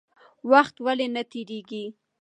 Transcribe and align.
وخت 0.51 0.75
ولې 0.85 1.07
نه 1.15 1.23
تېرېږي؟ 1.31 1.85